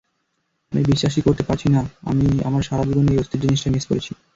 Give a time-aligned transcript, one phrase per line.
[0.71, 4.11] আমি বিশ্বাসই করতে পারছি না আমি আমার সারাজীবনে এই অস্থির জিনিসটা মিস করেছি।